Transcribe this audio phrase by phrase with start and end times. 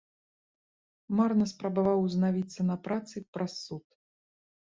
[1.17, 3.85] Марна спрабаваў узнавіцца на працы праз суд.